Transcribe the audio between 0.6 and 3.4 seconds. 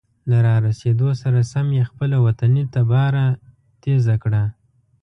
رسیدو سره سم یې خپله وطني تباره